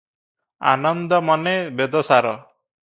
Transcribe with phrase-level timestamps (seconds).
[0.71, 2.35] ଆନନ୍ଦମନେ ବେଦସାର।